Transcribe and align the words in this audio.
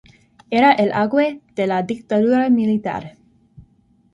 Era 0.49 0.71
el 0.71 0.91
auge 0.93 1.43
de 1.55 1.67
la 1.67 1.83
dictadura 1.83 2.49
militar. 2.49 3.17